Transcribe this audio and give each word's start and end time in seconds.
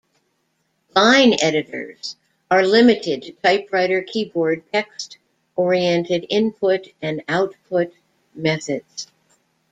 Line 0.95 1.35
editors 1.43 2.15
are 2.49 2.65
limited 2.65 3.21
to 3.21 3.33
typewriter 3.33 4.01
keyboard 4.01 4.63
text-oriented 4.73 6.25
input 6.27 6.87
and 7.03 7.21
output 7.27 7.93
methods. 8.33 9.05